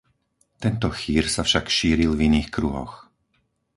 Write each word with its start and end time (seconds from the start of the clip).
Tento 0.63 0.87
chýr 0.99 1.25
sa 1.33 1.41
však 1.45 1.65
šíril 1.77 2.11
v 2.17 2.23
iných 2.29 2.49
kruhoch. 2.55 2.95